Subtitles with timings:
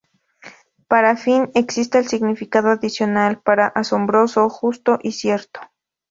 [0.87, 5.59] Para "finn" existe el significado adicional para "asombroso", "justo" y "cierto".